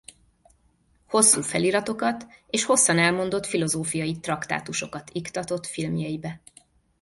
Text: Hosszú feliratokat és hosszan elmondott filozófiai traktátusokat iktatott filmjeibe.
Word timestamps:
Hosszú 1.07 1.41
feliratokat 1.41 2.27
és 2.49 2.63
hosszan 2.63 2.99
elmondott 2.99 3.45
filozófiai 3.45 4.19
traktátusokat 4.19 5.09
iktatott 5.13 5.65
filmjeibe. 5.65 6.41